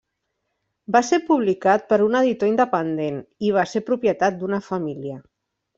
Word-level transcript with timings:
Va 0.95 1.01
ser 1.09 1.19
publicat 1.27 1.85
per 1.93 1.99
un 2.07 2.19
editor 2.23 2.53
independent 2.53 3.23
i 3.49 3.53
va 3.61 3.69
ser 3.75 3.87
propietat 3.93 4.41
d'una 4.43 4.67
família. 4.73 5.25